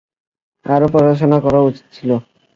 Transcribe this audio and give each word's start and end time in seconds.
আরো 0.65 0.87
পড়াশোনা 0.93 1.37
করা 1.45 1.59
উচিত 1.61 1.85
ছিল। 1.93 2.09